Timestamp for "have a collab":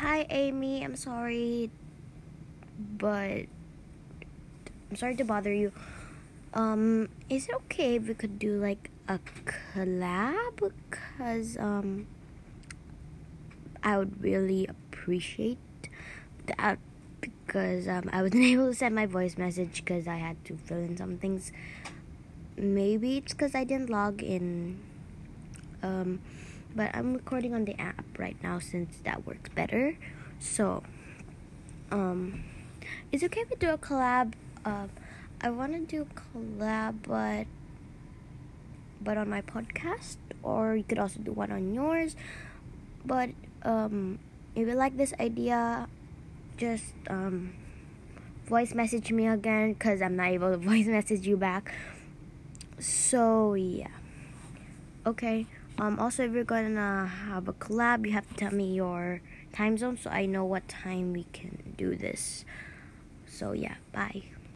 57.06-58.06